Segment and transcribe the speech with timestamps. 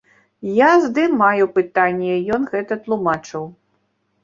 [0.59, 3.49] Я здымаю пытанне, ён гэта тлумачыў.